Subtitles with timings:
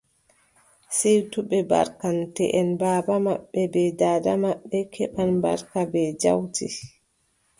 [0.97, 6.67] Siwtuɓe barkanteʼen, baaba maɓɓe bee daada maɓɓe keɓan barka bee jawdi.